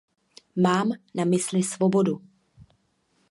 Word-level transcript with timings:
Mám 0.65 0.87
na 1.15 1.23
mysli 1.31 1.63
svobodu. 1.63 2.15